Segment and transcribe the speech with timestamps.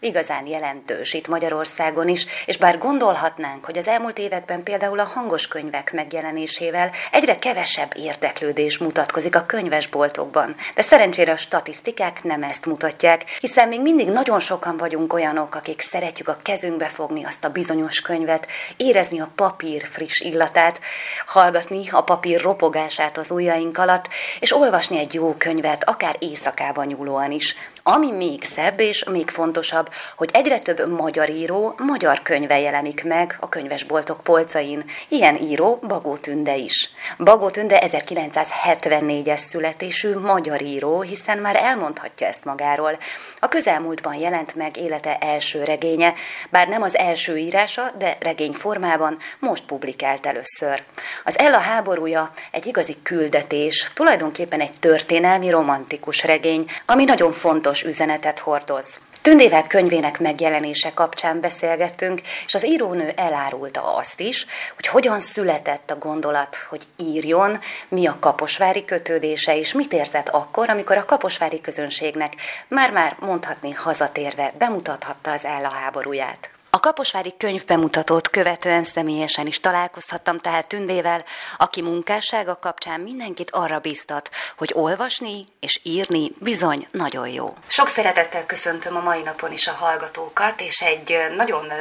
[0.00, 5.48] igazán jelentős itt Magyarországon is, és bár gondolhatnánk, hogy az elmúlt években például a hangos
[5.48, 13.24] könyvek megjelenésével egyre kevesebb érdeklődés mutatkozik a könyvesboltokban, de szerencsére a statisztikák nem ezt mutatják,
[13.40, 18.00] hiszen még mindig nagyon sokan vagyunk olyanok, akik szeretjük a kezünkbe fogni azt a bizonyos
[18.00, 18.46] könyvet,
[18.76, 20.80] érezni a papír friss illatát,
[21.26, 24.08] hallgatni a papír ropogását az ujjaink alatt,
[24.40, 27.54] és olvasni egy jó könyvet, akár éjszakában nyúlóan is.
[27.92, 33.36] Ami még szebb és még fontosabb, hogy egyre több magyar író magyar könyve jelenik meg
[33.40, 34.84] a könyvesboltok polcain.
[35.08, 36.90] Ilyen író Bagó Tünde is.
[37.18, 42.98] Bagó Tünde 1974-es születésű magyar író, hiszen már elmondhatja ezt magáról.
[43.40, 46.14] A közelmúltban jelent meg élete első regénye,
[46.50, 50.82] bár nem az első írása, de regény formában most publikált először.
[51.24, 58.38] Az Ella háborúja egy igazi küldetés, tulajdonképpen egy történelmi romantikus regény, ami nagyon fontos üzenetet
[58.38, 58.98] hordoz.
[59.22, 65.98] Tündével könyvének megjelenése kapcsán beszélgettünk, és az írónő elárulta azt is, hogy hogyan született a
[65.98, 72.32] gondolat, hogy írjon, mi a kaposvári kötődése, és mit érzett akkor, amikor a kaposvári közönségnek
[72.68, 76.59] már-már mondhatni hazatérve bemutathatta az Ella háborúját.
[76.72, 81.24] A Kaposvári könyvbemutatót követően személyesen is találkozhattam tehát Tündével,
[81.56, 87.54] aki munkássága kapcsán mindenkit arra biztat, hogy olvasni és írni bizony nagyon jó.
[87.66, 91.72] Sok szeretettel köszöntöm a mai napon is a hallgatókat, és egy nagyon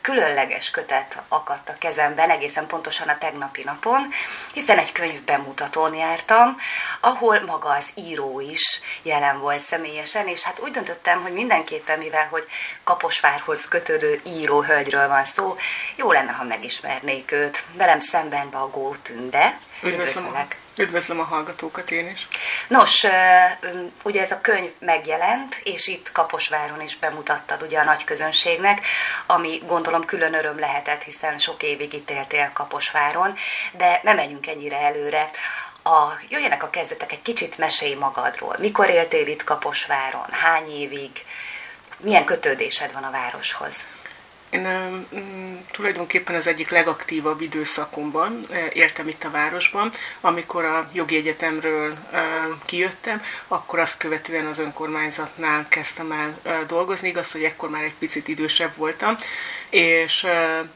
[0.00, 4.08] különleges kötet akadt a kezemben, egészen pontosan a tegnapi napon,
[4.52, 6.56] hiszen egy könyvbemutatón jártam,
[7.00, 12.26] ahol maga az író is jelen volt személyesen, és hát úgy döntöttem, hogy mindenképpen, mivel
[12.30, 12.44] hogy
[12.84, 15.56] Kaposvárhoz kötődő író hölgyről van szó.
[15.96, 17.64] Jó lenne, ha megismernék őt.
[17.72, 19.58] Velem szemben Bagó Tünde.
[19.82, 22.28] Üdvözlöm a, üdvözlöm a hallgatókat én is.
[22.68, 23.06] Nos,
[24.02, 28.86] ugye ez a könyv megjelent, és itt Kaposváron is bemutattad ugye a nagy közönségnek,
[29.26, 33.36] ami gondolom külön öröm lehetett, hiszen sok évig itt éltél Kaposváron,
[33.72, 35.30] de nem menjünk ennyire előre.
[35.82, 38.56] A, jöjjenek a kezdetek, egy kicsit mesélj magadról.
[38.58, 40.26] Mikor éltél itt Kaposváron?
[40.30, 41.10] Hány évig?
[41.96, 43.76] Milyen kötődésed van a városhoz?
[44.50, 44.68] Én
[45.14, 51.94] mm, tulajdonképpen az egyik legaktívabb időszakomban értem itt a városban, amikor a jogi egyetemről
[52.64, 58.28] kijöttem, akkor azt követően az önkormányzatnál kezdtem el dolgozni, igaz, hogy ekkor már egy picit
[58.28, 59.16] idősebb voltam,
[59.70, 60.26] és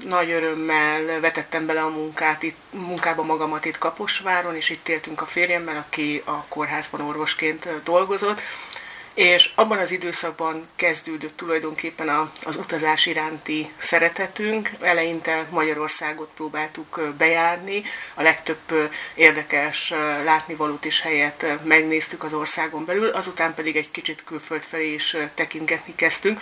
[0.09, 5.27] nagy örömmel vetettem bele a munkát, itt, munkába magamat itt Kaposváron, és itt éltünk a
[5.27, 8.41] férjemmel, aki a kórházban orvosként dolgozott,
[9.15, 14.71] és abban az időszakban kezdődött tulajdonképpen a, az utazás iránti szeretetünk.
[14.81, 17.83] Eleinte Magyarországot próbáltuk bejárni,
[18.15, 19.91] a legtöbb érdekes
[20.25, 25.95] látnivalót is helyet megnéztük az országon belül, azután pedig egy kicsit külföld felé is tekintgetni
[25.95, 26.41] kezdtünk,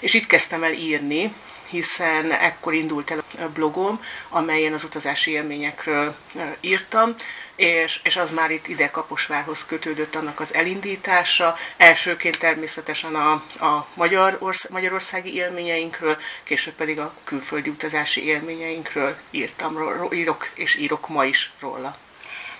[0.00, 1.32] és itt kezdtem el írni,
[1.68, 6.14] hiszen ekkor indult el a blogom, amelyen az utazási élményekről
[6.60, 7.14] írtam,
[7.56, 11.56] és, és az már itt ide Kaposvárhoz kötődött annak az elindítása.
[11.76, 13.32] Elsőként természetesen a,
[13.64, 19.76] a Magyar orsz, magyarországi élményeinkről, később pedig a külföldi utazási élményeinkről írtam,
[20.12, 21.96] írok és írok ma is róla.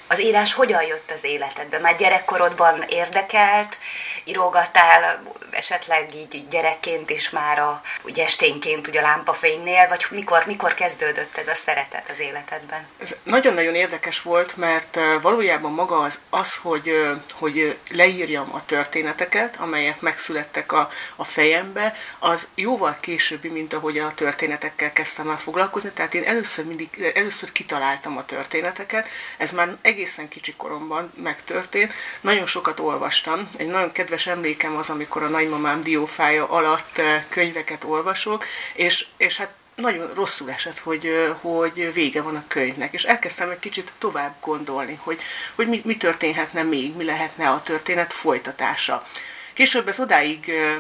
[0.06, 1.78] Az írás hogyan jött az életedbe?
[1.78, 3.77] Már gyerekkorodban érdekelt,
[4.25, 10.75] írogattál esetleg így gyerekként is már a, ugye esténként ugye a lámpafénynél, vagy mikor, mikor
[10.75, 12.87] kezdődött ez a szeretet az életedben?
[13.00, 16.91] Ez nagyon-nagyon érdekes volt, mert valójában maga az, az hogy,
[17.33, 24.12] hogy leírjam a történeteket, amelyek megszülettek a, a fejembe, az jóval későbbi, mint ahogy a
[24.15, 30.28] történetekkel kezdtem el foglalkozni, tehát én először mindig, először kitaláltam a történeteket, ez már egészen
[30.28, 36.48] kicsi koromban megtörtént, nagyon sokat olvastam, egy nagyon kedves emlékem az, amikor a nagymamám diófája
[36.48, 38.45] alatt eh, könyveket olvasok,
[38.75, 43.51] és, és hát nagyon rosszul esett, hogy, eh, hogy vége van a könyvnek, és elkezdtem
[43.51, 45.21] egy kicsit tovább gondolni, hogy,
[45.54, 49.07] hogy mi, mi történhetne még, mi lehetne a történet folytatása.
[49.53, 50.77] Később ez odáig eh,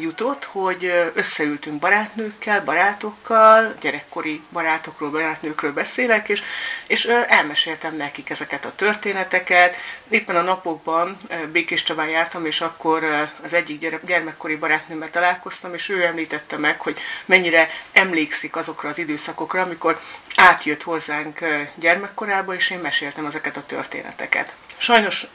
[0.00, 6.42] jutott, hogy összeültünk barátnőkkel, barátokkal, gyerekkori barátokról, barátnőkről beszélek, és,
[6.86, 9.76] és elmeséltem nekik ezeket a történeteket.
[10.08, 11.16] Éppen a napokban
[11.52, 16.98] Békés Csabán jártam, és akkor az egyik gyermekkori barátnőmmel találkoztam, és ő említette meg, hogy
[17.24, 20.00] mennyire emlékszik azokra az időszakokra, amikor
[20.34, 21.38] átjött hozzánk
[21.74, 24.54] gyermekkorába, és én meséltem ezeket a történeteket.
[24.76, 25.26] Sajnos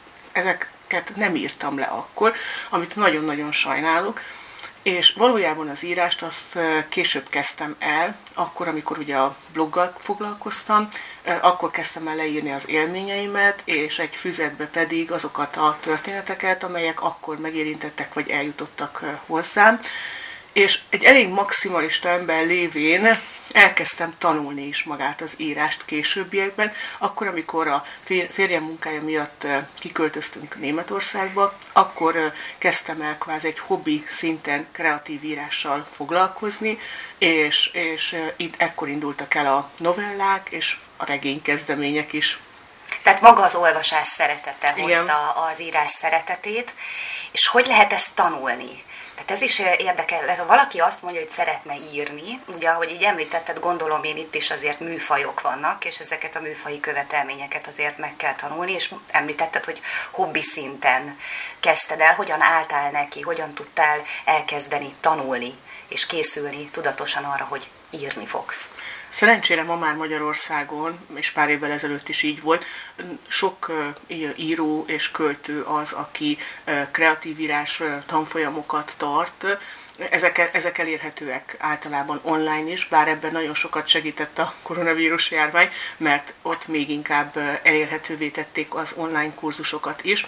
[0.88, 2.34] ezeket nem írtam le akkor,
[2.69, 4.22] amit nagyon-nagyon sajnálok,
[4.81, 10.88] és valójában az írást azt később kezdtem el, akkor, amikor ugye a bloggal foglalkoztam,
[11.42, 17.40] akkor kezdtem el leírni az élményeimet, és egy füzetbe pedig azokat a történeteket, amelyek akkor
[17.40, 19.80] megérintettek, vagy eljutottak hozzám.
[20.54, 23.19] És egy elég maximalista ember lévén
[23.57, 27.86] elkezdtem tanulni is magát az írást későbbiekben, akkor, amikor a
[28.30, 29.48] férjem munkája miatt
[29.80, 36.80] kiköltöztünk Németországba, akkor kezdtem el kvázi egy hobbi szinten kreatív írással foglalkozni,
[37.18, 42.39] és, és itt ekkor indultak el a novellák és a regénykezdemények is.
[43.04, 45.09] Tehát maga az olvasás szeretete hozta Igen.
[45.51, 46.74] az írás szeretetét,
[47.31, 48.83] és hogy lehet ezt tanulni?
[49.18, 53.60] Tehát ez is érdekel, ha valaki azt mondja, hogy szeretne írni, ugye ahogy így említetted,
[53.60, 58.36] gondolom én itt is azért műfajok vannak, és ezeket a műfaji követelményeket azért meg kell
[58.36, 59.81] tanulni, és említetted, hogy
[60.12, 61.19] hobbi szinten
[61.60, 65.54] kezdted el, hogyan álltál neki, hogyan tudtál elkezdeni tanulni,
[65.88, 68.68] és készülni tudatosan arra, hogy írni fogsz.
[69.18, 72.66] Szerencsére ma már Magyarországon, és pár évvel ezelőtt is így volt,
[73.28, 73.72] sok
[74.36, 76.38] író és költő az, aki
[76.92, 79.46] kreatív írás tanfolyamokat tart,
[80.10, 86.34] ezek, ezek elérhetőek általában online is, bár ebben nagyon sokat segített a koronavírus járvány, mert
[86.42, 90.25] ott még inkább elérhetővé tették az online kurzusokat is.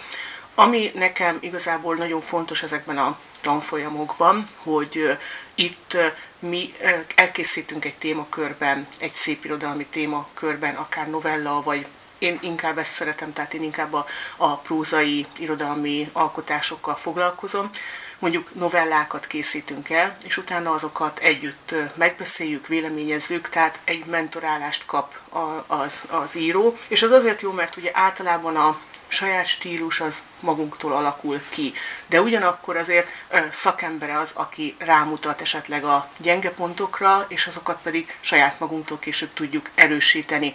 [0.54, 5.18] Ami nekem igazából nagyon fontos ezekben a tanfolyamokban, hogy
[5.54, 5.96] itt
[6.40, 6.72] mi
[7.14, 11.86] elkészítünk egy témakörben, egy szép irodalmi témakörben, akár novella, vagy
[12.18, 14.06] én inkább ezt szeretem, tehát én inkább a,
[14.36, 17.70] a prózai irodalmi alkotásokkal foglalkozom.
[18.18, 25.18] Mondjuk novellákat készítünk el, és utána azokat együtt megbeszéljük, véleményezzük, tehát egy mentorálást kap
[25.66, 26.76] az, az író.
[26.88, 28.78] És az azért jó, mert ugye általában a
[29.10, 31.72] saját stílus az magunktól alakul ki.
[32.06, 33.08] De ugyanakkor azért
[33.50, 39.70] szakembere az, aki rámutat esetleg a gyenge pontokra, és azokat pedig saját magunktól később tudjuk
[39.74, 40.54] erősíteni.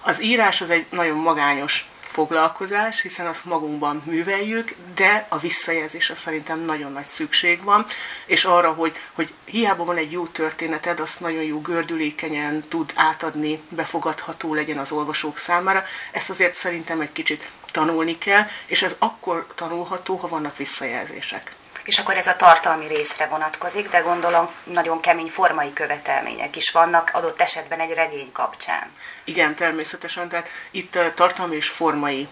[0.00, 1.86] Az írás az egy nagyon magányos
[2.18, 7.86] foglalkozás, hiszen azt magunkban műveljük, de a visszajelzésre szerintem nagyon nagy szükség van,
[8.26, 13.60] és arra, hogy, hogy hiába van egy jó történeted, azt nagyon jó gördülékenyen tud átadni,
[13.68, 15.84] befogadható legyen az olvasók számára.
[16.12, 17.48] Ezt azért szerintem egy kicsit
[17.78, 21.52] tanulni kell, és ez akkor tanulható, ha vannak visszajelzések.
[21.84, 27.10] És akkor ez a tartalmi részre vonatkozik, de gondolom nagyon kemény formai követelmények is vannak
[27.12, 28.90] adott esetben egy regény kapcsán.
[29.24, 32.28] Igen, természetesen, tehát itt tartalmi és formai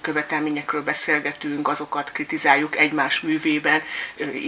[0.00, 3.82] követelményekről beszélgetünk, azokat kritizáljuk egymás művében,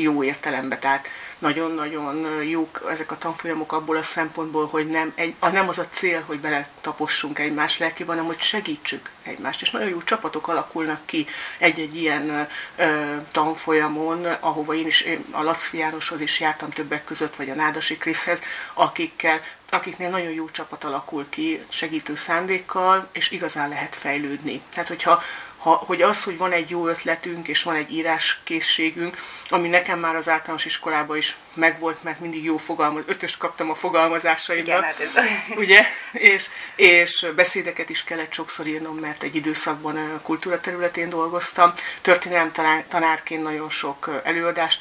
[0.01, 1.09] jó értelemben, tehát
[1.41, 6.23] nagyon-nagyon jók ezek a tanfolyamok abból a szempontból, hogy nem, egy, nem az a cél,
[6.27, 9.63] hogy bele tapossunk egymás lelkébe, hanem hogy segítsük egymást.
[9.63, 11.27] És nagyon jó csapatok alakulnak ki
[11.59, 17.37] egy-egy ilyen ö, tanfolyamon, ahova én is, én a Laci Jánoshoz is jártam többek között,
[17.37, 18.41] vagy a Nádasi Kriszhez,
[18.75, 19.41] akikkel
[19.73, 24.61] akiknél nagyon jó csapat alakul ki, segítő szándékkal, és igazán lehet fejlődni.
[24.71, 25.23] Tehát, hogyha
[25.61, 29.17] ha, hogy az, hogy van egy jó ötletünk, és van egy íráskészségünk,
[29.49, 33.75] ami nekem már az általános iskolában is megvolt, mert mindig jó fogalmaz, ötöst kaptam a
[33.75, 35.11] fogalmazásaimban, Igen, hát ez...
[35.63, 41.73] ugye, és, és beszédeket is kellett sokszor írnom, mert egy időszakban a kultúra területén dolgoztam.
[42.01, 42.53] Történelem
[42.89, 44.81] tanárként nagyon sok előadást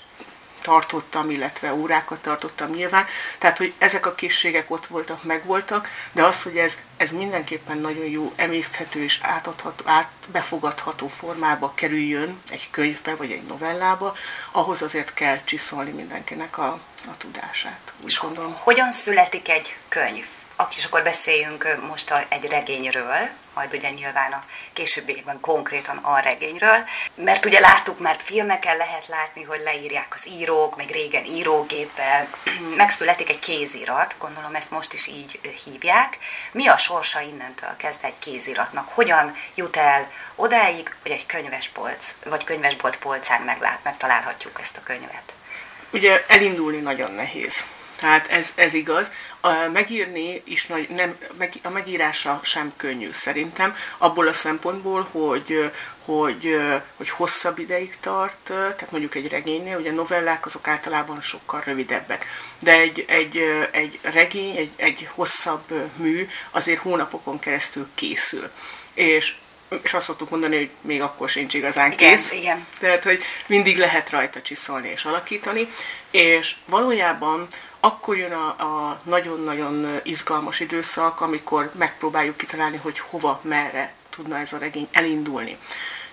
[0.62, 3.06] tartottam, illetve órákat tartottam nyilván.
[3.38, 8.06] Tehát, hogy ezek a készségek ott voltak, megvoltak, de az, hogy ez, ez mindenképpen nagyon
[8.06, 14.16] jó, emészthető és átadható, át, befogadható formába kerüljön egy könyvbe vagy egy novellába,
[14.51, 17.94] ahhoz azért kell csiszolni mindenkinek a, a tudását.
[18.04, 18.56] Úgy gondolom.
[18.60, 20.25] Hogyan születik egy könyv?
[20.78, 26.86] És akkor beszéljünk most egy regényről, majd ugye nyilván a későbbiekben konkrétan a regényről,
[27.16, 32.28] mert ugye láttuk már filmeken lehet látni, hogy leírják az írók, meg régen írógéppel,
[32.75, 36.18] megszületik egy kézirat, gondolom ezt most is így hívják.
[36.51, 38.89] Mi a sorsa innentől kezdve egy kéziratnak?
[38.94, 45.34] Hogyan jut el odáig, hogy egy könyvespolc, vagy könyvesbolt polcán meglát, megtalálhatjuk ezt a könyvet?
[45.92, 47.66] Ugye elindulni nagyon nehéz
[48.00, 49.12] Tehát ez, ez igaz.
[49.41, 55.72] A megírni is nagy, nem, meg, a megírása sem könnyű szerintem, abból a szempontból, hogy,
[56.06, 56.60] hogy,
[56.96, 62.25] hogy hosszabb ideig tart, tehát mondjuk egy regénynél, ugye novellák azok általában sokkal rövidebbek,
[62.60, 63.38] de egy, egy,
[63.72, 68.50] egy regény, egy, egy hosszabb mű azért hónapokon keresztül készül.
[68.94, 69.34] És
[69.84, 72.32] és azt szoktuk mondani, hogy még akkor sincs igazán igen, kész.
[72.32, 72.68] Igen.
[72.79, 75.68] Tehát, hogy mindig lehet rajta csiszolni és alakítani,
[76.12, 77.48] és valójában
[77.79, 84.57] akkor jön a, nagyon-nagyon izgalmas időszak, amikor megpróbáljuk kitalálni, hogy hova, merre tudna ez a
[84.57, 85.57] regény elindulni.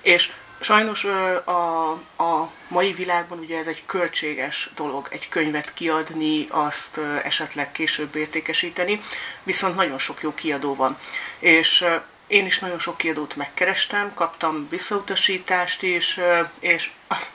[0.01, 1.05] És sajnos
[1.45, 8.15] a, a mai világban ugye ez egy költséges dolog, egy könyvet kiadni, azt esetleg később
[8.15, 9.01] értékesíteni,
[9.43, 10.99] viszont nagyon sok jó kiadó van.
[11.39, 11.85] És
[12.27, 16.19] én is nagyon sok kiadót megkerestem, kaptam visszautasítást is,
[16.59, 16.91] és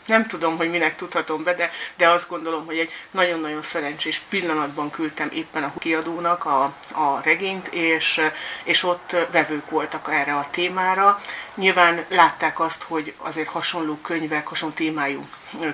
[0.05, 4.89] nem tudom, hogy minek tudhatom be, de, de azt gondolom, hogy egy nagyon-nagyon szerencsés pillanatban
[4.89, 8.21] küldtem éppen a kiadónak a, a regényt, és,
[8.63, 11.21] és ott vevők voltak erre a témára.
[11.55, 15.27] Nyilván látták azt, hogy azért hasonló könyvek, hasonló témájú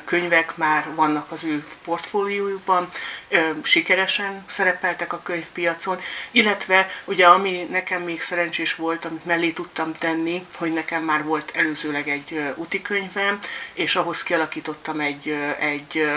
[0.06, 2.88] könyvek már vannak az ő portfóliójukban,
[3.64, 6.00] sikeresen szerepeltek a könyvpiacon,
[6.32, 11.52] illetve ugye ami nekem még szerencsés volt, amit mellé tudtam tenni, hogy nekem már volt
[11.56, 13.40] előzőleg egy úti könyvem,
[13.74, 15.30] és ahhoz kialakítottam egy,
[15.60, 16.10] egy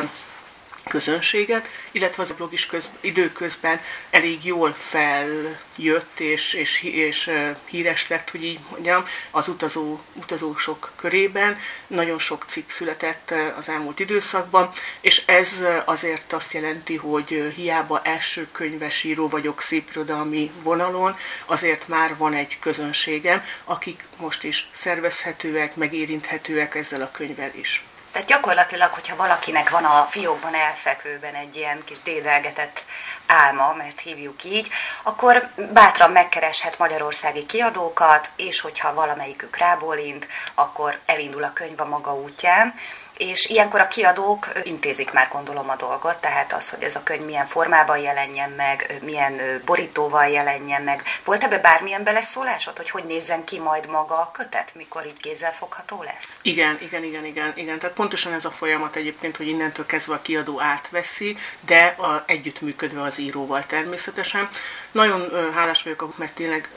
[0.91, 3.81] közönséget, illetve az a blog is köz, időközben
[4.11, 7.31] elég jól feljött és, és, és
[7.65, 11.59] híres lett, hogy így mondjam, az utazó, utazósok körében.
[11.87, 14.71] Nagyon sok cikk született az elmúlt időszakban,
[15.01, 21.17] és ez azért azt jelenti, hogy hiába első könyves író vagyok szépirodalmi vonalon,
[21.47, 27.85] azért már van egy közönségem, akik most is szervezhetőek, megérinthetőek ezzel a könyvvel is.
[28.13, 32.85] Tehát gyakorlatilag, hogyha valakinek van a fiókban elfekvőben egy ilyen kis dédelgetett
[33.27, 34.69] álma, mert hívjuk így,
[35.03, 42.15] akkor bátran megkereshet magyarországi kiadókat, és hogyha valamelyikük rábólint, akkor elindul a könyv a maga
[42.15, 42.75] útján,
[43.21, 47.25] és ilyenkor a kiadók intézik már gondolom a dolgot, tehát az, hogy ez a könyv
[47.25, 51.03] milyen formában jelenjen meg, milyen borítóval jelenjen meg.
[51.25, 56.03] Volt ebbe bármilyen beleszólásod, hogy hogy nézzen ki majd maga a kötet, mikor így kézzelfogható
[56.03, 56.29] lesz?
[56.43, 57.79] Igen, igen, igen, igen, igen.
[57.79, 63.03] Tehát pontosan ez a folyamat egyébként, hogy innentől kezdve a kiadó átveszi, de a, együttműködve
[63.03, 64.49] az íróval természetesen.
[64.91, 66.69] Nagyon hálás vagyok, mert tényleg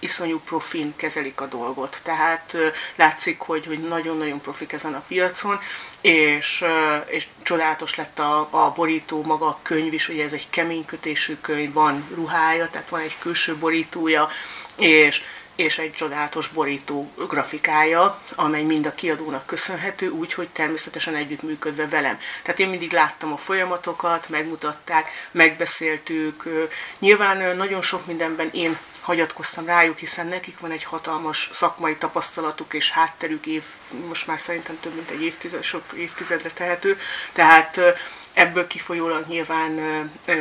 [0.00, 2.00] iszonyú profin kezelik a dolgot.
[2.02, 2.56] Tehát
[2.96, 5.58] látszik, hogy, hogy nagyon-nagyon profik ezen a piacon,
[6.00, 6.64] és,
[7.06, 11.36] és csodálatos lett a, a borító, maga a könyv is, ugye ez egy kemény kötésű
[11.40, 14.28] könyv, van ruhája, tehát van egy külső borítója,
[14.76, 15.22] és
[15.60, 22.18] és egy csodálatos borító grafikája, amely mind a kiadónak köszönhető, úgy, hogy természetesen együttműködve velem.
[22.42, 26.68] Tehát én mindig láttam a folyamatokat, megmutatták, megbeszéltük.
[26.98, 32.90] Nyilván nagyon sok mindenben én hagyatkoztam rájuk, hiszen nekik van egy hatalmas szakmai tapasztalatuk és
[32.90, 33.62] hátterük, év,
[34.08, 36.98] most már szerintem több mint egy évtized, sok évtizedre tehető,
[37.32, 37.80] tehát
[38.32, 39.78] ebből kifolyólag nyilván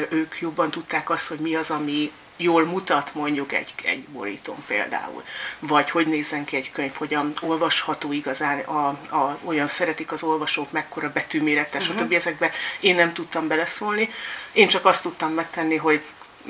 [0.09, 5.23] ők jobban tudták azt, hogy mi az, ami jól mutat mondjuk egy, egy borítón például.
[5.59, 10.71] Vagy hogy nézzen ki egy könyv, hogyan olvasható igazán, a, a, olyan szeretik az olvasók,
[10.71, 12.03] mekkora betűméretes, uh-huh.
[12.03, 12.13] stb.
[12.13, 14.09] Ezekbe én nem tudtam beleszólni.
[14.51, 16.01] Én csak azt tudtam megtenni, hogy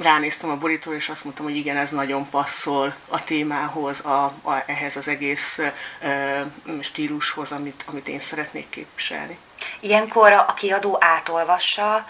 [0.01, 4.63] ránéztem a borítóra, és azt mondtam, hogy igen, ez nagyon passzol a témához, a, a,
[4.65, 5.59] ehhez az egész
[6.01, 6.39] ö,
[6.81, 9.37] stílushoz, amit, amit én szeretnék képviselni.
[9.79, 12.05] Ilyenkor a kiadó átolvassa,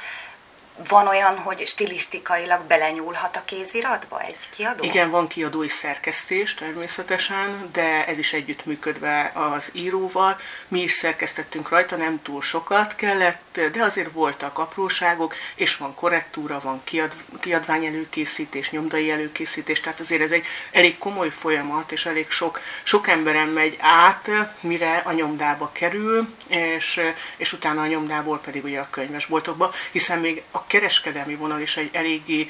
[0.88, 4.84] van olyan, hogy stilisztikailag belenyúlhat a kéziratba egy kiadó?
[4.84, 10.38] Igen, van kiadói szerkesztés természetesen, de ez is együttműködve az íróval.
[10.68, 16.60] Mi is szerkesztettünk rajta, nem túl sokat kellett, de azért voltak apróságok, és van korrektúra,
[16.64, 22.30] van kiad, kiadvány előkészítés, nyomdai előkészítés, tehát azért ez egy elég komoly folyamat, és elég
[22.30, 27.02] sok, sok emberen megy át, mire a nyomdába kerül, és,
[27.38, 31.90] és utána a nyomdából pedig ugye a könyvesboltokba, hiszen még a kereskedelmi vonal is egy
[31.92, 32.50] eléggé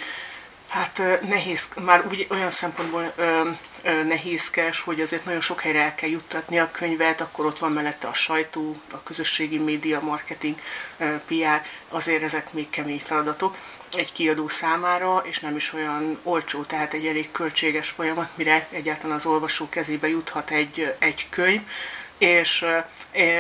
[0.69, 3.49] Hát nehéz, már úgy olyan szempontból ö,
[3.81, 7.71] ö, nehézkes, hogy azért nagyon sok helyre el kell juttatni a könyvet, akkor ott van
[7.71, 10.55] mellette a sajtó, a közösségi média, marketing,
[10.97, 13.57] ö, PR, azért ezek még kemény feladatok
[13.93, 19.15] egy kiadó számára, és nem is olyan olcsó, tehát egy elég költséges folyamat, mire egyáltalán
[19.15, 21.61] az olvasó kezébe juthat egy, egy könyv,
[22.19, 22.65] és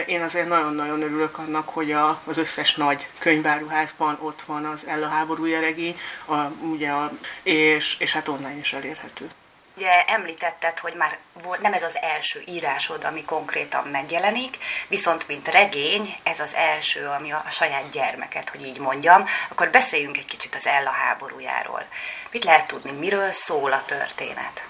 [0.05, 5.07] én azért nagyon-nagyon örülök annak, hogy a, az összes nagy könyváruházban ott van az Ella
[5.07, 7.11] háborúja regény, a, ugye a,
[7.43, 9.29] és, és hát online is elérhető.
[9.75, 14.57] Ugye említetted, hogy már volt, nem ez az első írásod, ami konkrétan megjelenik,
[14.87, 19.69] viszont mint regény, ez az első, ami a, a saját gyermeket, hogy így mondjam, akkor
[19.69, 21.83] beszéljünk egy kicsit az Ella háborújáról.
[22.31, 24.61] Mit lehet tudni, miről szól a történet?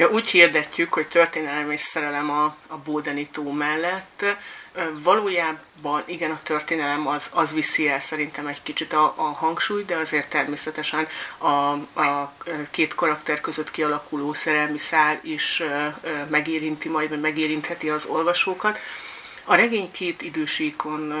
[0.00, 4.24] Ja, úgy hirdetjük, hogy történelem és szerelem a, a Bódeni tó mellett.
[4.92, 9.96] Valójában igen, a történelem az, az viszi el szerintem egy kicsit a, a hangsúly, de
[9.96, 11.06] azért természetesen
[11.38, 11.46] a,
[12.00, 12.32] a
[12.70, 15.62] két karakter között kialakuló szerelmi szál is
[16.28, 18.78] megérinti majd, megérintheti az olvasókat.
[19.44, 21.12] A regény két idősíkon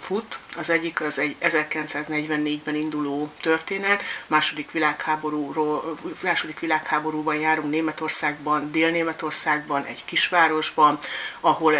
[0.00, 0.38] fut.
[0.56, 10.04] Az egyik az egy 1944-ben induló történet, második világháborúról, második világháborúban járunk Németországban, Dél-Németországban, egy
[10.04, 10.98] kisvárosban,
[11.40, 11.74] ahol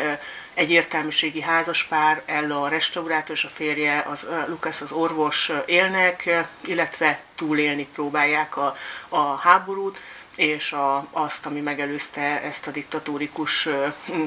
[0.55, 7.21] egy értelmiségi házaspár, Ella a restaurátor és a férje, az, Lukasz az orvos élnek, illetve
[7.35, 8.77] túlélni próbálják a,
[9.09, 10.01] a háborút
[10.39, 13.69] és a, azt, ami megelőzte ezt a diktatórikus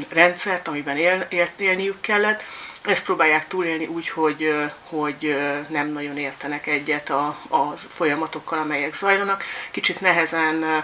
[0.09, 2.43] rendszert, amiben él, él, élniük kellett.
[2.83, 4.53] Ezt próbálják túlélni úgy, hogy,
[4.83, 5.37] hogy
[5.67, 9.43] nem nagyon értenek egyet a, a folyamatokkal, amelyek zajlanak.
[9.71, 10.83] Kicsit nehezen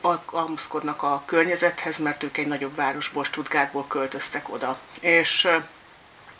[0.00, 4.78] alkalmazkodnak a környezethez, mert ők egy nagyobb városból, Stuttgartból költöztek oda.
[5.00, 5.48] És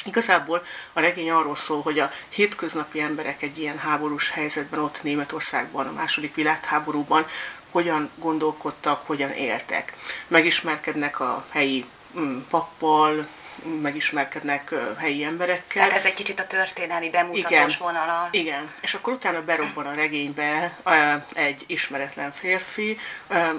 [0.09, 0.63] Igazából
[0.93, 5.93] a regény arról szól, hogy a hétköznapi emberek egy ilyen háborús helyzetben ott Németországban, a
[5.93, 7.27] második világháborúban
[7.71, 9.97] hogyan gondolkodtak, hogyan éltek.
[10.27, 11.85] Megismerkednek a helyi
[12.19, 13.27] mm, pappal,
[13.81, 15.87] megismerkednek helyi emberekkel.
[15.87, 18.29] Tehát ez egy kicsit a történelmi bemutatós igen, vonala.
[18.31, 20.79] Igen, és akkor utána berobban a regénybe
[21.33, 22.99] egy ismeretlen férfi,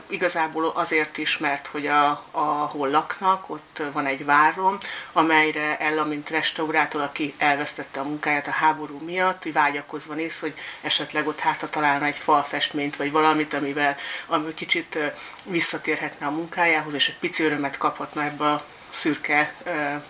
[0.08, 4.78] igazából azért is, mert hogy a, ahol laknak, ott van egy várom,
[5.12, 11.28] amelyre Ella, mint restaurátor, aki elvesztette a munkáját a háború miatt, vágyakozva néz, hogy esetleg
[11.28, 14.98] ott hátra találna egy falfestményt, vagy valamit, amivel ami kicsit
[15.46, 19.54] visszatérhetne a munkájához, és egy pici örömet kaphatna ebbe a szürke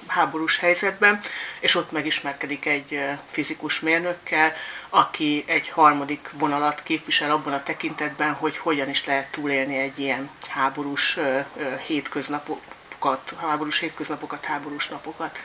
[0.07, 1.19] háborús helyzetben,
[1.59, 4.53] és ott megismerkedik egy fizikus mérnökkel,
[4.89, 10.29] aki egy harmadik vonalat képvisel abban a tekintetben, hogy hogyan is lehet túlélni egy ilyen
[10.47, 11.17] háborús
[11.85, 15.39] hétköznapokat, háborús hétköznapokat, háborús napokat.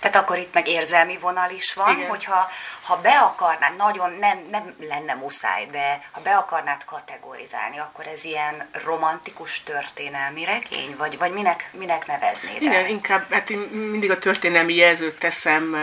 [0.00, 2.08] Tehát akkor itt meg érzelmi vonal is van, Igen.
[2.08, 2.50] hogyha
[2.82, 8.24] ha be akarnád, nagyon nem, nem lenne muszáj, de ha be akarnád kategorizálni, akkor ez
[8.24, 12.88] ilyen romantikus történelmi regény, vagy, vagy minek, minek neveznéd Igen, el?
[12.88, 15.76] inkább, hát én mindig a történelmi jelzőt teszem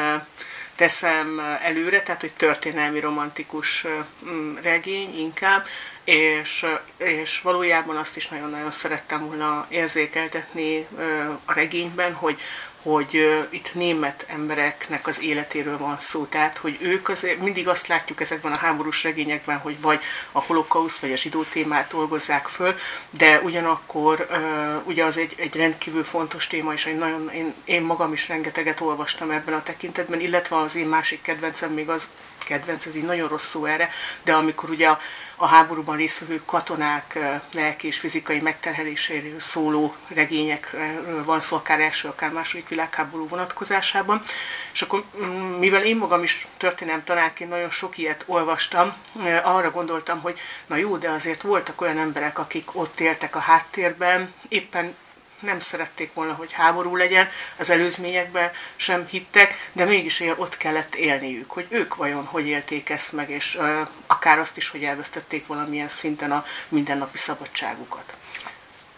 [0.75, 3.86] teszem előre, tehát hogy történelmi romantikus
[4.62, 5.65] regény inkább,
[6.03, 6.65] és,
[6.98, 10.88] és valójában azt is nagyon-nagyon szerettem volna érzékeltetni
[11.45, 12.39] a regényben, hogy,
[12.84, 16.26] hogy itt német embereknek az életéről van szó.
[16.26, 20.00] Tehát, hogy ők azért mindig azt látjuk ezekben a háborús regényekben, hogy vagy
[20.32, 22.76] a holokauszt, vagy a zsidó témát dolgozzák föl,
[23.10, 24.28] de ugyanakkor
[24.84, 28.82] ugye az egy, egy rendkívül fontos téma, és egy nagyon, én, én magam is rengeteget
[28.82, 32.08] olvastam ebben a tekintetben, illetve az én másik kedvencem még az
[32.43, 33.89] kedvenc, ez így nagyon rossz szó erre,
[34.23, 34.99] de amikor ugye a,
[35.36, 37.19] a háborúban résztvevő katonák
[37.53, 44.21] lelki és fizikai megterheléséről szóló regényekről van szó, akár első, akár második világháború vonatkozásában.
[44.73, 45.25] És akkor, mm,
[45.60, 48.93] mivel én magam is történelem tanárként nagyon sok ilyet olvastam,
[49.43, 54.34] arra gondoltam, hogy na jó, de azért voltak olyan emberek, akik ott éltek a háttérben,
[54.47, 54.95] éppen
[55.43, 61.51] nem szerették volna, hogy háború legyen, az előzményekben sem hittek, de mégis ott kellett élniük,
[61.51, 63.60] hogy ők vajon hogy élték ezt meg, és
[64.08, 68.15] akár azt is, hogy elvesztették valamilyen szinten a mindennapi szabadságukat.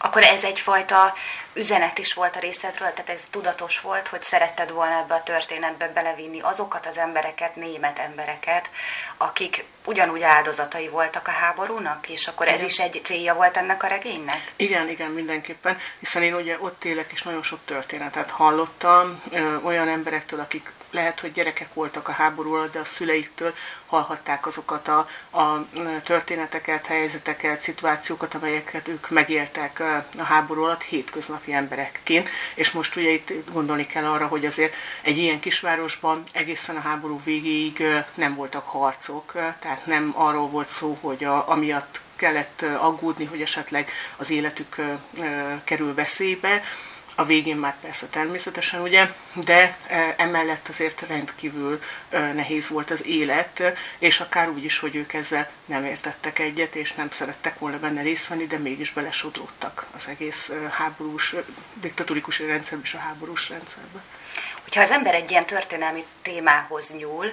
[0.06, 1.14] Akkor ez egyfajta
[1.54, 5.92] üzenet is volt a részletről, tehát ez tudatos volt, hogy szeretted volna ebbe a történetbe
[5.94, 8.70] belevinni azokat az embereket, német embereket,
[9.18, 12.66] akik ugyanúgy áldozatai voltak a háborúnak, és akkor ez igen.
[12.66, 14.52] is egy célja volt ennek a regénynek?
[14.56, 19.88] Igen, igen, mindenképpen, hiszen én ugye ott élek, és nagyon sok történetet hallottam ö, olyan
[19.88, 23.54] emberektől, akik lehet, hogy gyerekek voltak a háború alatt, de a szüleiktől
[23.86, 25.08] hallhatták azokat a,
[25.40, 25.68] a
[26.04, 29.84] történeteket, helyzeteket, szituációkat, amelyeket ők megéltek
[30.18, 32.30] a háború alatt hétköznapi emberekként.
[32.56, 37.22] És most ugye itt gondolni kell arra, hogy azért egy ilyen kisvárosban egészen a háború
[37.24, 43.42] végéig nem voltak harcok, tehát nem arról volt szó, hogy a, amiatt kellett aggódni, hogy
[43.42, 44.76] esetleg az életük
[45.64, 46.64] kerül veszélybe,
[47.16, 53.06] a végén már persze természetesen, ugye, de e, emellett azért rendkívül e, nehéz volt az
[53.06, 53.64] élet,
[54.00, 58.02] és akár úgy is, hogy ők ezzel nem értettek egyet, és nem szerettek volna benne
[58.02, 61.36] részt venni, de mégis belesodródtak az egész e, háborús,
[61.74, 64.04] diktatórikus rendszerbe és a háborús rendszerbe.
[64.66, 67.32] Hogyha az ember egy ilyen történelmi témához nyúl,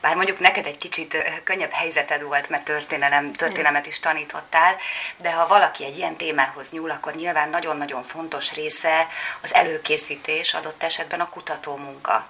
[0.00, 4.76] bár mondjuk neked egy kicsit könnyebb helyzeted volt, mert történelem, történelmet is tanítottál,
[5.16, 9.08] de ha valaki egy ilyen témához nyúl, akkor nyilván nagyon-nagyon fontos része
[9.40, 12.28] az előkészítés, adott esetben a kutató munka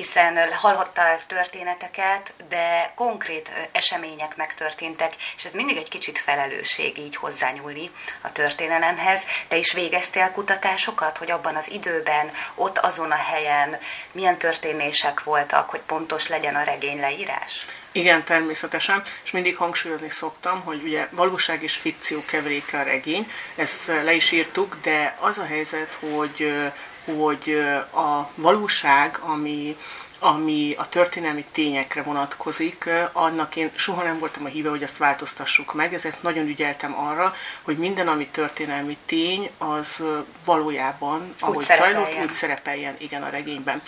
[0.00, 7.90] hiszen hallhattál történeteket, de konkrét események megtörténtek, és ez mindig egy kicsit felelősség így hozzányúlni
[8.20, 9.22] a történelemhez.
[9.48, 13.78] Te is végeztél kutatásokat, hogy abban az időben, ott azon a helyen
[14.12, 17.64] milyen történések voltak, hogy pontos legyen a regény leírás?
[17.92, 23.86] Igen, természetesen, és mindig hangsúlyozni szoktam, hogy ugye valóság és fikció keveréke a regény, ezt
[23.86, 26.70] le is írtuk, de az a helyzet, hogy
[27.04, 27.58] hogy
[27.94, 29.76] a valóság, ami,
[30.18, 35.74] ami a történelmi tényekre vonatkozik, annak én soha nem voltam a híve, hogy azt változtassuk
[35.74, 40.02] meg, ezért nagyon ügyeltem arra, hogy minden, ami történelmi tény, az
[40.44, 43.82] valójában, ahogy úgy zajlott, úgy szerepeljen igen a regényben.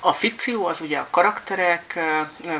[0.00, 1.98] A fikció az ugye a karakterek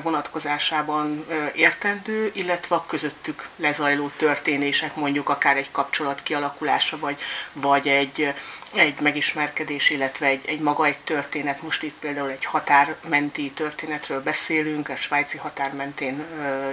[0.03, 7.21] vonatkozásában értendő, illetve a közöttük lezajló történések, mondjuk akár egy kapcsolat kialakulása, vagy,
[7.53, 8.35] vagy egy,
[8.75, 11.63] egy megismerkedés, illetve egy, egy maga egy történet.
[11.63, 16.27] Most itt például egy határmenti történetről beszélünk, a svájci határ mentén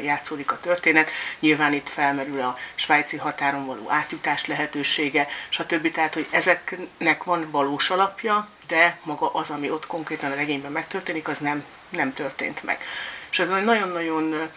[0.04, 1.12] játszódik a történet.
[1.40, 5.92] Nyilván itt felmerül a svájci határon való átjutás lehetősége, stb.
[5.92, 11.28] Tehát, hogy ezeknek van valós alapja, de maga az, ami ott konkrétan a regényben megtörténik,
[11.28, 12.82] az nem, nem történt meg.
[13.32, 14.50] És ez nagyon-nagyon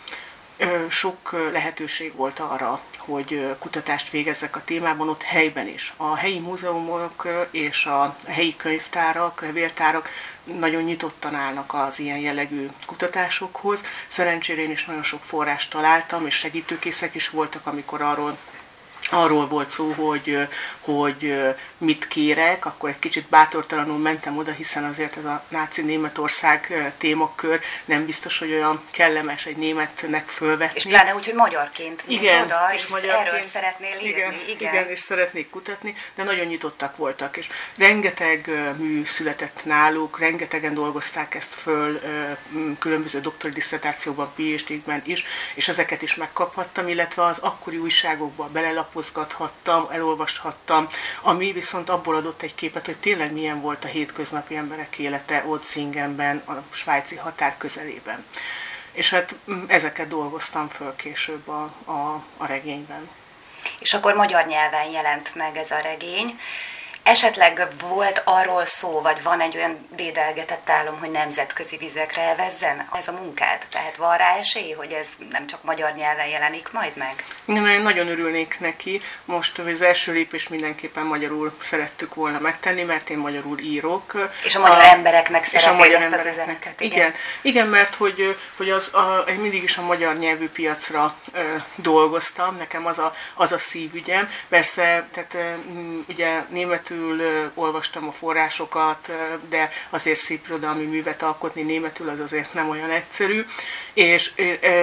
[0.88, 5.92] sok lehetőség volt arra, hogy kutatást végezzek a témában ott helyben is.
[5.96, 10.08] A helyi múzeumok és a helyi könyvtárak, levéltárak
[10.44, 13.80] nagyon nyitottan állnak az ilyen jellegű kutatásokhoz.
[14.06, 18.38] Szerencsére én is nagyon sok forrást találtam, és segítőkészek is voltak, amikor arról
[19.10, 20.48] arról volt szó, hogy,
[20.80, 21.34] hogy
[21.78, 27.60] mit kérek, akkor egy kicsit bátortalanul mentem oda, hiszen azért ez a náci Németország témakör
[27.84, 30.76] nem biztos, hogy olyan kellemes egy németnek fölvetni.
[30.76, 34.08] És pláne úgy, hogy magyarként igen, oda, és, és magyarként, erről szeretnél írni.
[34.08, 34.72] Igen, igen.
[34.72, 41.34] igen, és szeretnék kutatni, de nagyon nyitottak voltak, és rengeteg mű született náluk, rengetegen dolgozták
[41.34, 42.00] ezt föl
[42.78, 49.86] különböző doktori diszertációban, PhD-ben is, és ezeket is megkaphattam, illetve az akkori újságokba belelapoztam, lapozgathattam,
[49.90, 50.86] elolvashattam,
[51.22, 55.64] ami viszont abból adott egy képet, hogy tényleg milyen volt a hétköznapi emberek élete ott
[55.64, 58.24] Zingenben, a svájci határ közelében.
[58.92, 63.08] És hát mm, ezeket dolgoztam föl később a, a, a regényben.
[63.78, 66.40] És akkor magyar nyelven jelent meg ez a regény.
[67.08, 73.08] Esetleg volt arról szó, vagy van egy olyan dédelgetett álom, hogy nemzetközi vizekre elvezzen ez
[73.08, 73.66] a munkát?
[73.70, 77.24] Tehát van rá esély, hogy ez nem csak magyar nyelven jelenik majd meg?
[77.44, 79.00] Igen, én nagyon örülnék neki.
[79.24, 84.30] Most az első lépés mindenképpen magyarul szerettük volna megtenni, mert én magyarul írok.
[84.44, 86.32] És a magyar a, embereknek szeretnél a magyar ezt embereknek.
[86.32, 86.98] az üzenetet, igen?
[86.98, 91.54] Igen, igen mert hogy, hogy az, a, én mindig is a magyar nyelvű piacra ö,
[91.74, 94.28] dolgoztam, nekem az a, az a szívügyem.
[94.48, 95.52] Persze, tehát ö,
[96.08, 99.12] ugye németül németül olvastam a forrásokat,
[99.48, 103.44] de azért szép irodalmi művet alkotni németül az azért nem olyan egyszerű.
[103.92, 104.32] És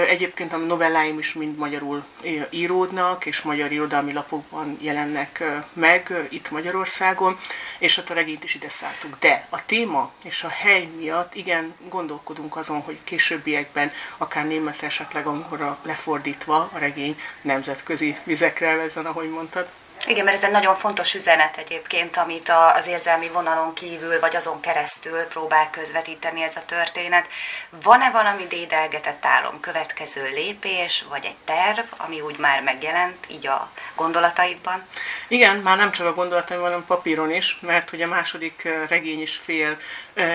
[0.07, 2.03] egyébként a novelláim is mind magyarul
[2.49, 7.37] íródnak, és magyar irodalmi lapokban jelennek meg itt Magyarországon,
[7.77, 9.17] és hát a regényt is ide szálltuk.
[9.19, 15.27] De a téma és a hely miatt igen, gondolkodunk azon, hogy későbbiekben akár németre esetleg
[15.27, 19.67] angolra lefordítva a regény nemzetközi vizekre vezzen, ahogy mondtad.
[20.07, 24.59] Igen, mert ez egy nagyon fontos üzenet egyébként, amit az érzelmi vonalon kívül, vagy azon
[24.59, 27.27] keresztül próbál közvetíteni ez a történet.
[27.69, 33.69] Van-e valami dédelgetett álom, következő lépés, vagy egy terv, ami úgy már megjelent, így a
[33.95, 34.83] gondolataidban?
[35.27, 39.35] Igen, már nem csak a gondolataimban, hanem papíron is, mert hogy a második regény is
[39.35, 39.77] fél,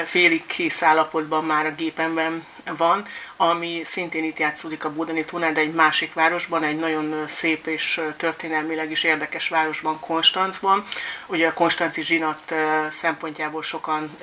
[0.04, 3.06] félig kész állapotban már a gépemben van,
[3.42, 8.00] ami szintén itt játszódik a Budani Tunán, de egy másik városban, egy nagyon szép és
[8.16, 10.84] történelmileg is érdekes városban, Konstancban.
[11.26, 12.54] Ugye a konstanci zsinat
[12.88, 14.16] szempontjából sokan,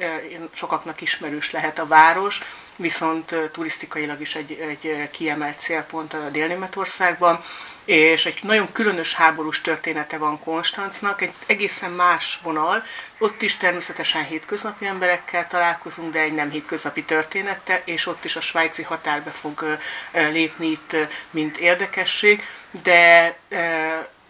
[0.52, 2.42] sokaknak ismerős lehet a város,
[2.78, 7.44] viszont turisztikailag is egy, egy kiemelt célpont a Dél-Németországban,
[7.86, 12.84] és egy nagyon különös háborús története van Konstancnak, egy egészen más vonal,
[13.18, 18.42] ott is természetesen hétköznapi emberekkel találkozunk, de egy nem hétköznapi története, és ott is a
[18.42, 19.78] svájci határbe fog
[20.12, 20.96] lépni itt,
[21.30, 22.44] mint érdekesség,
[22.84, 23.38] de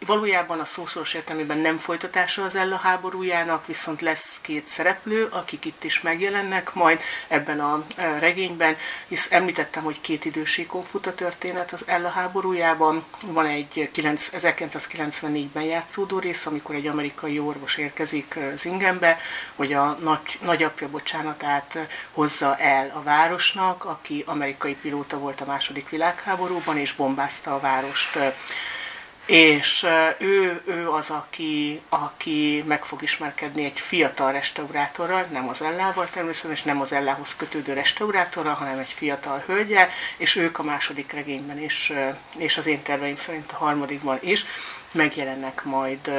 [0.05, 5.83] valójában a szószoros értelmében nem folytatása az Ella háborújának, viszont lesz két szereplő, akik itt
[5.83, 7.85] is megjelennek majd ebben a
[8.19, 13.05] regényben, hisz említettem, hogy két idősíkon fut a történet az Ella háborújában.
[13.25, 19.17] Van egy 1994-ben játszódó rész, amikor egy amerikai orvos érkezik Zingenbe,
[19.55, 21.77] hogy a nagy, nagyapja bocsánatát
[22.11, 28.19] hozza el a városnak, aki amerikai pilóta volt a második világháborúban, és bombázta a várost
[29.27, 29.85] és
[30.17, 36.51] ő, ő az, aki, aki meg fog ismerkedni egy fiatal restaurátorral, nem az Ellával természetesen,
[36.51, 41.61] és nem az Ellához kötődő restaurátorral, hanem egy fiatal hölgyel, és ők a második regényben
[41.61, 41.91] is,
[42.37, 44.45] és az én terveim szerint a harmadikban is
[44.91, 46.11] megjelennek majd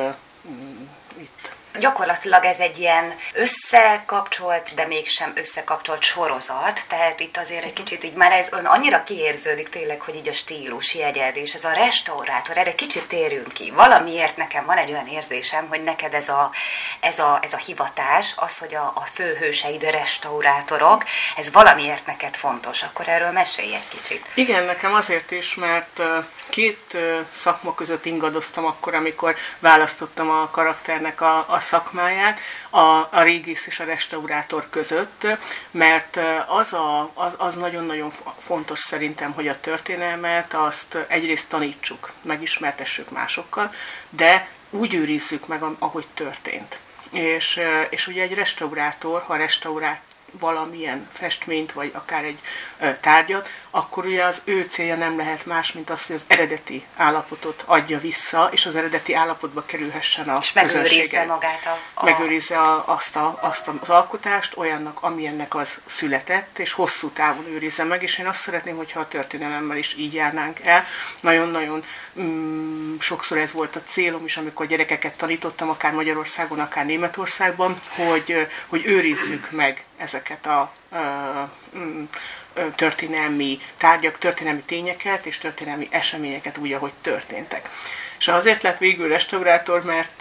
[1.19, 8.05] itt Gyakorlatilag ez egy ilyen összekapcsolt, de mégsem összekapcsolt sorozat, tehát itt azért egy kicsit
[8.05, 12.59] így már ez annyira kiérződik tényleg, hogy így a stílus jegyed, és ez a restaurátor,
[12.59, 13.71] erre kicsit térjünk ki.
[13.71, 16.51] Valamiért nekem van egy olyan érzésem, hogy neked ez a,
[17.01, 21.05] ez a, ez a hivatás, az, hogy a, a főhőseid restaurátorok,
[21.37, 22.83] ez valamiért neked fontos.
[22.83, 24.27] Akkor erről mesélj egy kicsit.
[24.35, 26.01] Igen, nekem azért is, mert
[26.49, 26.97] két
[27.33, 32.79] szakma között ingadoztam akkor, amikor választottam a karakternek a, a szakmáját, a,
[33.11, 35.27] a régész és a restaurátor között,
[35.71, 43.11] mert az, a, az, az nagyon-nagyon fontos szerintem, hogy a történelmet azt egyrészt tanítsuk, megismertessük
[43.11, 43.73] másokkal,
[44.11, 46.79] de úgy őrizzük meg, ahogy történt.
[47.11, 50.01] És, és ugye egy restaurátor, ha restaurát
[50.33, 52.39] valamilyen festményt, vagy akár egy
[53.01, 57.63] tárgyat, akkor ugye az ő célja nem lehet más, mint az, hogy az eredeti állapotot
[57.67, 61.79] adja vissza, és az eredeti állapotba kerülhessen a és megőrizze magát a...
[61.95, 62.05] a...
[62.05, 67.85] Megőrizze a, azt, a, azt az alkotást olyannak, amilyennek az született, és hosszú távon őrizze
[67.85, 70.85] meg, és én azt szeretném, hogyha a történelemmel is így járnánk el.
[71.21, 71.85] Nagyon-nagyon
[72.21, 78.47] mm, sokszor ez volt a célom is, amikor gyerekeket tanítottam, akár Magyarországon, akár Németországban, hogy,
[78.67, 80.73] hogy őrizzük meg ezeket a
[81.77, 82.05] mm,
[82.75, 87.69] történelmi tárgyak, történelmi tényeket és történelmi eseményeket úgy, ahogy történtek.
[88.19, 90.17] És azért lett végül restaurátor, mert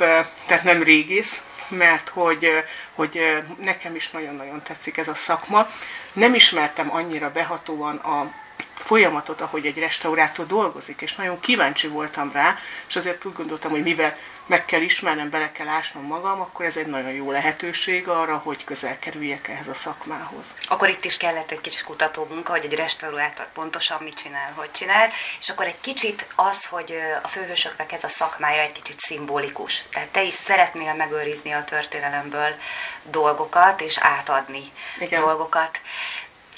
[0.45, 2.63] tehát nem régész, mert hogy,
[2.93, 5.69] hogy nekem is nagyon-nagyon tetszik ez a szakma.
[6.13, 8.33] Nem ismertem annyira behatóan a
[8.75, 13.83] folyamatot, ahogy egy restaurátor dolgozik, és nagyon kíváncsi voltam rá, és azért úgy gondoltam, hogy
[13.83, 18.37] mivel meg kell ismernem, bele kell ásnom magam, akkor ez egy nagyon jó lehetőség arra,
[18.37, 20.55] hogy közel kerüljek ehhez a szakmához.
[20.67, 21.85] Akkor itt is kellett egy kicsit
[22.29, 26.99] munka, hogy egy restaurátor pontosan mit csinál, hogy csinál, és akkor egy kicsit az, hogy
[27.23, 29.83] a főhősöknek ez a szakmája egy kicsit szimbolikus.
[29.91, 32.55] Tehát te is szeretnél megőrizni a történelemből
[33.03, 35.21] dolgokat, és átadni Igen.
[35.21, 35.79] dolgokat.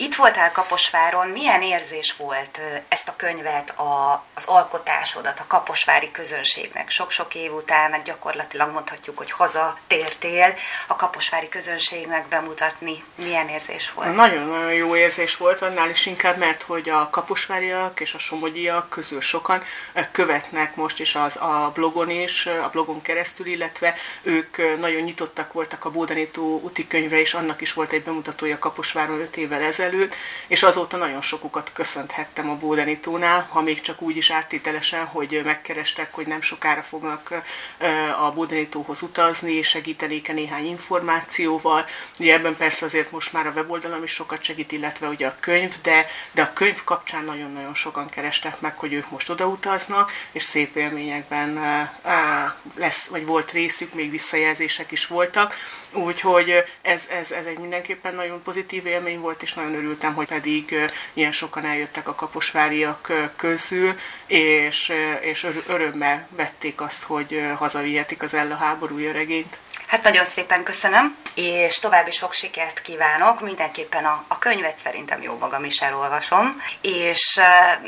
[0.01, 6.89] Itt voltál Kaposváron, milyen érzés volt ezt a könyvet, a, az alkotásodat a kaposvári közönségnek?
[6.89, 10.55] Sok-sok év után meg gyakorlatilag mondhatjuk, hogy haza tértél
[10.87, 13.03] a kaposvári közönségnek bemutatni.
[13.15, 14.15] Milyen érzés volt?
[14.15, 19.21] Nagyon-nagyon jó érzés volt, annál is inkább, mert hogy a kaposváriak és a somogyiak közül
[19.21, 19.63] sokan
[20.11, 25.85] követnek most is az, a blogon is, a blogon keresztül, illetve ők nagyon nyitottak voltak
[25.85, 30.15] a Bódanító úti könyvre, és annak is volt egy bemutatója Kaposváron 5 évvel ezelőtt, ezelőtt,
[30.47, 36.13] és azóta nagyon sokukat köszönthettem a Bódenitónál, ha még csak úgy is áttételesen, hogy megkerestek,
[36.13, 37.43] hogy nem sokára fognak
[38.21, 41.85] a Bódenitóhoz utazni, és segítenék -e néhány információval.
[42.19, 45.75] Ugye ebben persze azért most már a weboldalam is sokat segít, illetve ugye a könyv,
[45.81, 50.75] de, de a könyv kapcsán nagyon-nagyon sokan kerestek meg, hogy ők most odautaznak, és szép
[50.75, 51.59] élményekben
[52.75, 55.55] lesz, vagy volt részük, még visszajelzések is voltak.
[55.91, 60.75] Úgyhogy ez, ez, ez egy mindenképpen nagyon pozitív élmény volt, és nagyon örültem, hogy pedig
[61.13, 63.95] ilyen sokan eljöttek a kaposváriak közül,
[64.27, 69.57] és, és örömmel vették azt, hogy hazavihetik az Ella háborúja regényt.
[69.89, 73.41] Hát nagyon szépen köszönöm, és további sok sikert kívánok.
[73.41, 77.39] Mindenképpen a, a könyvet szerintem jó magam is elolvasom, és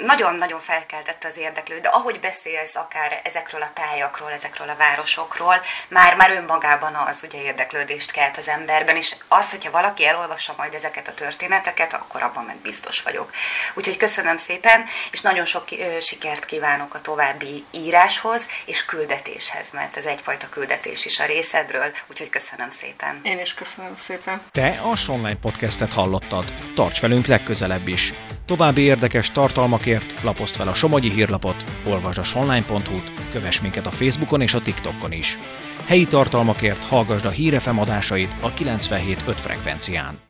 [0.06, 6.16] nagyon-nagyon felkeltett az érdeklő, de ahogy beszélsz akár ezekről a tájakról, ezekről a városokról, már,
[6.16, 11.08] már önmagában az ugye érdeklődést kelt az emberben, és az, hogyha valaki elolvassa majd ezeket
[11.08, 13.32] a történeteket, akkor abban meg biztos vagyok.
[13.74, 15.68] Úgyhogy köszönöm szépen, és nagyon sok
[16.02, 22.30] sikert kívánok a további íráshoz és küldetéshez, mert ez egyfajta küldetés is a részedről, úgyhogy
[22.30, 23.20] köszönöm szépen.
[23.24, 24.42] Én is köszönöm szépen.
[24.52, 26.54] Te a Sonline Podcastet hallottad.
[26.76, 28.14] Tarts velünk legközelebb is.
[28.46, 34.42] További érdekes tartalmakért lapozd fel a Somogyi hírlapot, olvasd a sonline.hu-t, kövess minket a Facebookon
[34.42, 35.40] és a TikTokon is.
[35.86, 40.30] Helyi tartalmakért hallgasd a Hírefem adásait a 97.5 frekvencián.